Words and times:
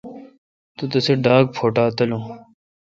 تو 0.75 0.83
رسے 0.93 1.13
ڈاگ 1.25 1.43
پواٹا 1.55 1.85
تلون۔ 1.95 2.23